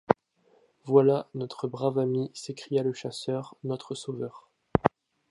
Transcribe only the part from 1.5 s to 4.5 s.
brave ami! s’écria le chasseur, notre sauveur!